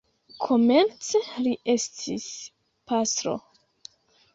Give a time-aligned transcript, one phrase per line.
[0.47, 2.29] Komence li estis
[2.89, 3.41] pastro.